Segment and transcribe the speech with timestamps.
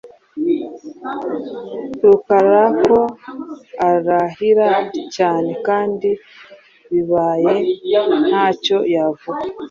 [2.03, 2.97] Rukara ko
[3.89, 4.69] arahira
[5.15, 6.09] cyane kandi
[6.91, 7.53] bibaye
[8.29, 9.39] ntacyo yavuga.